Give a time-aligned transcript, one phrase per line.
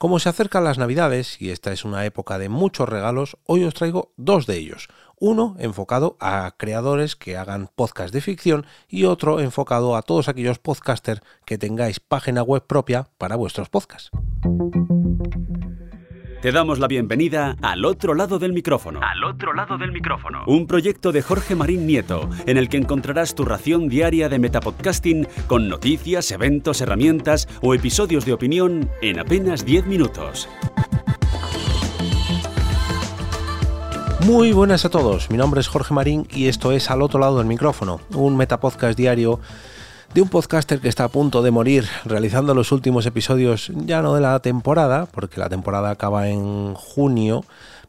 [0.00, 3.74] Como se acercan las Navidades y esta es una época de muchos regalos, hoy os
[3.74, 4.88] traigo dos de ellos.
[5.18, 10.58] Uno enfocado a creadores que hagan podcast de ficción y otro enfocado a todos aquellos
[10.58, 14.10] podcasters que tengáis página web propia para vuestros podcasts.
[16.40, 19.00] Te damos la bienvenida al otro lado del micrófono.
[19.02, 20.42] Al otro lado del micrófono.
[20.46, 25.28] Un proyecto de Jorge Marín Nieto, en el que encontrarás tu ración diaria de metapodcasting
[25.46, 30.48] con noticias, eventos, herramientas o episodios de opinión en apenas 10 minutos.
[34.24, 37.36] Muy buenas a todos, mi nombre es Jorge Marín y esto es Al otro lado
[37.36, 39.40] del micrófono, un metapodcast diario
[40.14, 44.14] de un podcaster que está a punto de morir realizando los últimos episodios ya no
[44.14, 47.44] de la temporada, porque la temporada acaba en junio,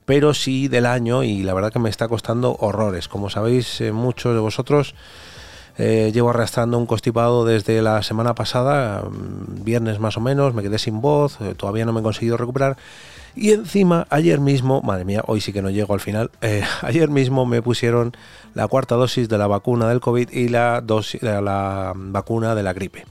[0.06, 3.08] pero sí del año y la verdad que me está costando horrores.
[3.08, 4.94] Como sabéis, eh, muchos de vosotros
[5.78, 10.62] eh, llevo arrastrando un constipado desde la semana pasada, mm, viernes más o menos, me
[10.62, 12.78] quedé sin voz, eh, todavía no me he conseguido recuperar
[13.36, 17.10] y encima, ayer mismo, madre mía, hoy sí que no llego al final, eh, ayer
[17.10, 18.16] mismo me pusieron
[18.54, 22.74] la cuarta dosis de la vacuna del COVID y la, dosis, la vacuna de la
[22.74, 23.06] gripe.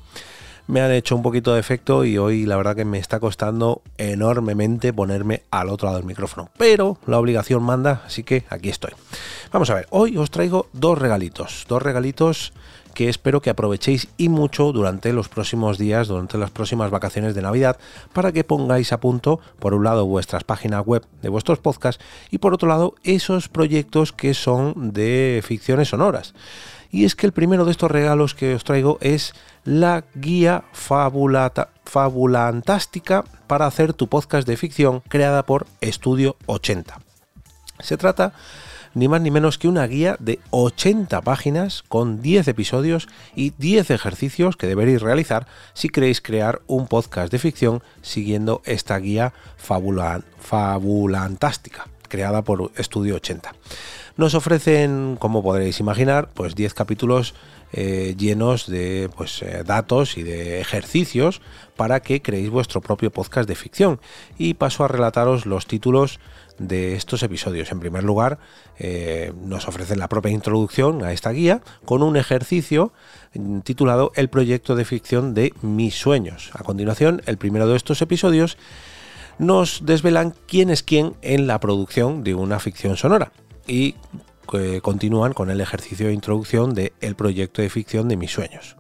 [0.71, 3.83] Me han hecho un poquito de efecto y hoy la verdad que me está costando
[3.99, 6.49] enormemente ponerme al otro lado del micrófono.
[6.59, 8.93] Pero la obligación manda, así que aquí estoy.
[9.51, 11.67] Vamos a ver, hoy os traigo dos regalitos.
[11.69, 12.53] Dos regalitos
[12.95, 17.43] que espero que aprovechéis y mucho durante los próximos días, durante las próximas vacaciones de
[17.43, 17.77] Navidad,
[18.13, 22.39] para que pongáis a punto, por un lado, vuestras páginas web de vuestros podcasts y
[22.39, 26.33] por otro lado, esos proyectos que son de ficciones sonoras.
[26.91, 29.33] Y es que el primero de estos regalos que os traigo es
[29.65, 37.01] la guía fabulantástica para hacer tu podcast de ficción creada por Estudio 80.
[37.79, 38.33] Se trata
[38.95, 43.91] ni más ni menos que una guía de 80 páginas con 10 episodios y 10
[43.91, 51.87] ejercicios que deberéis realizar si queréis crear un podcast de ficción siguiendo esta guía fabulantástica
[52.11, 53.55] creada por Estudio 80.
[54.19, 57.35] Nos ofrecen, como podréis imaginar, pues 10 capítulos
[57.73, 61.41] eh, llenos de pues, eh, datos y de ejercicios
[61.77, 64.01] para que creéis vuestro propio podcast de ficción.
[64.37, 66.21] Y paso a relataros los títulos
[66.59, 67.73] de estos episodios.
[67.73, 68.39] En primer lugar,
[68.79, 72.93] eh, nos ofrecen la propia introducción a esta guía con un ejercicio
[73.65, 76.51] titulado El proyecto de ficción de mis sueños.
[76.53, 78.59] A continuación, el primero de estos episodios
[79.41, 83.33] nos desvelan quién es quién en la producción de una ficción sonora
[83.67, 83.95] y
[84.53, 88.77] eh, continúan con el ejercicio de introducción de El proyecto de ficción de mis sueños.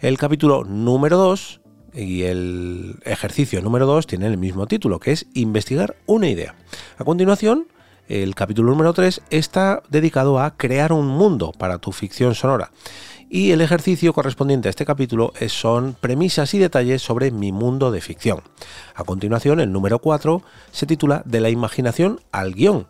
[0.00, 1.60] El capítulo número 2
[1.94, 6.56] y el ejercicio número 2 tiene el mismo título, que es investigar una idea.
[6.98, 7.68] A continuación,
[8.08, 12.70] el capítulo número 3 está dedicado a crear un mundo para tu ficción sonora.
[13.30, 18.00] Y el ejercicio correspondiente a este capítulo son premisas y detalles sobre mi mundo de
[18.00, 18.42] ficción.
[18.94, 22.88] A continuación, el número 4 se titula De la imaginación al guion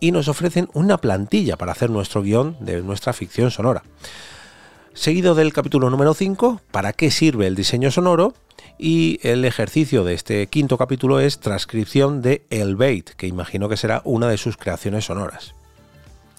[0.00, 3.82] y nos ofrecen una plantilla para hacer nuestro guion de nuestra ficción sonora
[4.98, 8.34] seguido del capítulo número 5, ¿para qué sirve el diseño sonoro?
[8.78, 13.76] Y el ejercicio de este quinto capítulo es transcripción de El Bait, que imagino que
[13.76, 15.54] será una de sus creaciones sonoras.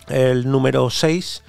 [0.09, 1.41] El número 6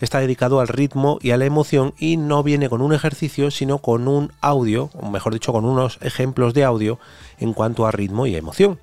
[0.00, 3.78] está dedicado al ritmo y a la emoción y no viene con un ejercicio, sino
[3.78, 6.98] con un audio, o mejor dicho, con unos ejemplos de audio
[7.38, 8.78] en cuanto a ritmo y emoción.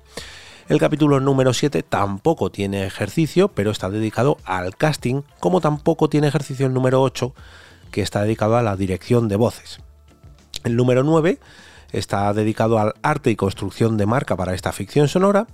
[0.70, 6.28] El capítulo número 7 tampoco tiene ejercicio, pero está dedicado al casting, como tampoco tiene
[6.28, 7.34] ejercicio el número 8,
[7.90, 9.80] que está dedicado a la dirección de voces.
[10.62, 11.40] El número 9
[11.90, 15.48] está dedicado al arte y construcción de marca para esta ficción sonora.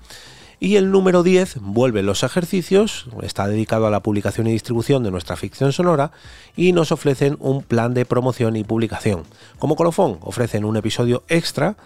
[0.60, 5.10] Y el número 10 vuelve los ejercicios, está dedicado a la publicación y distribución de
[5.10, 6.10] nuestra ficción sonora
[6.56, 9.22] y nos ofrecen un plan de promoción y publicación.
[9.58, 11.78] Como colofón, ofrecen un episodio extra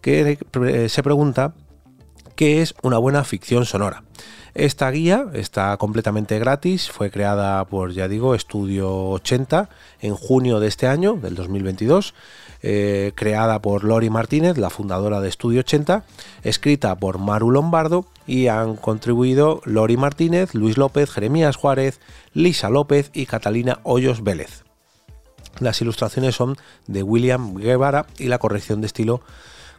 [0.00, 0.38] que
[0.88, 1.52] se pregunta
[2.40, 4.02] qué es una buena ficción sonora.
[4.54, 9.68] Esta guía está completamente gratis, fue creada por, ya digo, Estudio 80
[10.00, 12.14] en junio de este año, del 2022,
[12.62, 16.04] eh, creada por Lori Martínez, la fundadora de Estudio 80,
[16.42, 22.00] escrita por Maru Lombardo y han contribuido Lori Martínez, Luis López, Jeremías Juárez,
[22.32, 24.64] Lisa López y Catalina Hoyos Vélez.
[25.58, 29.20] Las ilustraciones son de William Guevara y la corrección de estilo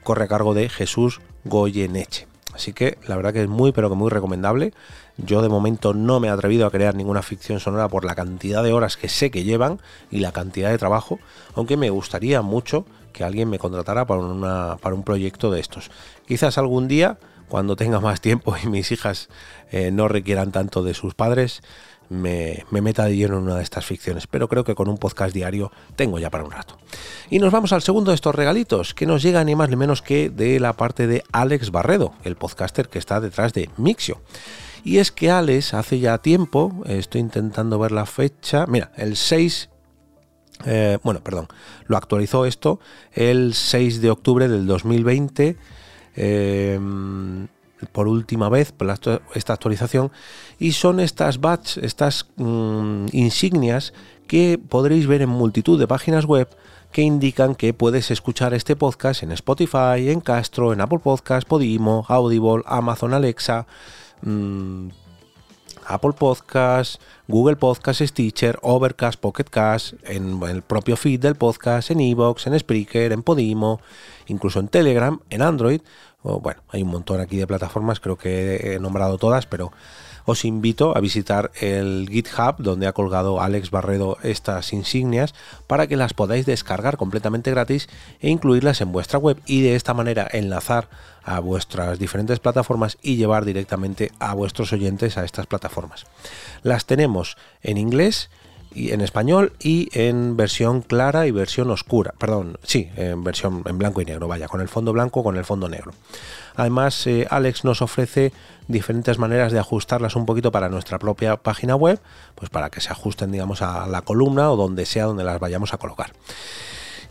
[0.03, 2.27] corre a cargo de Jesús Goyeneche.
[2.53, 4.73] Así que la verdad que es muy pero que muy recomendable.
[5.17, 8.63] Yo de momento no me he atrevido a crear ninguna ficción sonora por la cantidad
[8.63, 11.19] de horas que sé que llevan y la cantidad de trabajo,
[11.55, 15.91] aunque me gustaría mucho que alguien me contratara para, para un proyecto de estos.
[16.25, 17.17] Quizás algún día,
[17.51, 19.27] cuando tenga más tiempo y mis hijas
[19.71, 21.61] eh, no requieran tanto de sus padres,
[22.07, 25.33] me, meta de lleno en una de estas ficciones, pero creo que con un podcast
[25.33, 26.77] diario tengo ya para un rato.
[27.29, 30.01] Y nos vamos al segundo de estos regalitos, que nos llega ni más ni menos
[30.01, 34.21] que de la parte de Alex Barredo, el podcaster que está detrás de Mixio.
[34.85, 39.69] Y es que Alex hace ya tiempo, estoy intentando ver la fecha, mira, el 6
[40.65, 41.47] eh, bueno, perdón,
[41.85, 42.79] lo actualizó esto
[43.11, 45.57] el 6 de octubre del 2020
[47.91, 48.89] por última vez por
[49.33, 50.11] esta actualización
[50.59, 53.93] y son estas badges, estas mm, insignias
[54.27, 56.47] que podréis ver en multitud de páginas web
[56.91, 62.05] que indican que puedes escuchar este podcast en Spotify, en Castro, en Apple Podcast, Podimo,
[62.09, 63.65] Audible, Amazon Alexa,
[64.21, 64.89] mm,
[65.85, 71.99] Apple Podcast, Google Podcast, Stitcher, Overcast, Pocket Cast, en el propio feed del podcast, en
[71.99, 73.79] Evox, en Spreaker, en Podimo,
[74.27, 75.81] incluso en Telegram, en Android
[76.23, 79.71] bueno, hay un montón aquí de plataformas, creo que he nombrado todas, pero
[80.25, 85.33] os invito a visitar el GitHub donde ha colgado Alex Barredo estas insignias
[85.67, 87.89] para que las podáis descargar completamente gratis
[88.19, 90.89] e incluirlas en vuestra web y de esta manera enlazar
[91.23, 96.05] a vuestras diferentes plataformas y llevar directamente a vuestros oyentes a estas plataformas.
[96.63, 98.29] Las tenemos en inglés,
[98.73, 102.13] y en español y en versión clara y versión oscura.
[102.17, 105.45] Perdón, sí, en versión en blanco y negro, vaya, con el fondo blanco con el
[105.45, 105.91] fondo negro.
[106.55, 108.33] Además, eh, Alex nos ofrece
[108.67, 111.99] diferentes maneras de ajustarlas un poquito para nuestra propia página web,
[112.35, 115.73] pues para que se ajusten, digamos, a la columna o donde sea donde las vayamos
[115.73, 116.13] a colocar.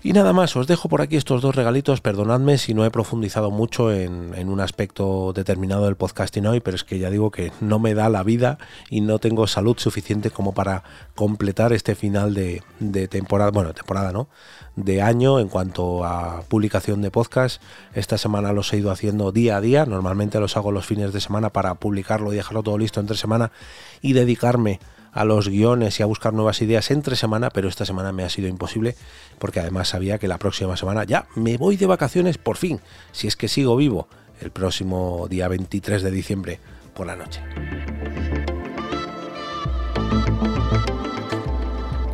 [0.02, 2.00] Y nada más, os dejo por aquí estos dos regalitos.
[2.00, 6.84] Perdonadme si no he profundizado mucho en, un aspecto determinado del podcasting hoy, pero es
[6.84, 8.56] que ya digo que no me da la vida
[8.88, 12.62] y no tengo salud suficiente como para completar este final de,
[13.08, 14.30] temporada, bueno, temporada no,
[14.74, 17.60] de año en cuanto a publicación de podcast.
[17.92, 19.84] Esta semana los he ido haciendo día a día.
[19.84, 23.52] Normalmente los hago los fines de semana para publicarlo y dejarlo todo listo entre semana
[24.00, 24.80] y dedicarme
[25.12, 28.28] a los guiones y a buscar nuevas ideas entre semana, pero esta semana me ha
[28.28, 28.96] sido imposible
[29.38, 32.80] porque además sabía que la próxima semana ya me voy de vacaciones por fin,
[33.12, 34.08] si es que sigo vivo,
[34.40, 36.60] el próximo día 23 de diciembre
[36.94, 37.40] por la noche.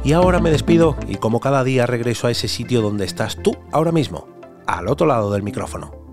[0.05, 3.57] Y ahora me despido y como cada día regreso a ese sitio donde estás tú
[3.73, 4.29] ahora mismo,
[4.65, 6.06] al otro lado del micrófono.